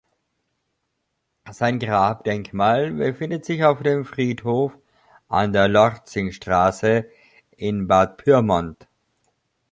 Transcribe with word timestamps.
Sein 1.51 1.77
Grabdenkmal 1.77 2.89
befindet 2.89 3.45
sich 3.45 3.63
auf 3.65 3.83
dem 3.83 4.03
Friedhof 4.03 4.75
an 5.27 5.53
der 5.53 5.67
Lortzingstraße 5.67 7.05
in 7.51 7.85
Bad 7.85 8.17
Pyrmont. 8.17 8.87